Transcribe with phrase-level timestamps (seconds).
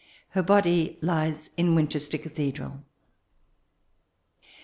[0.29, 2.81] Her body lies in Winchester Cathedral.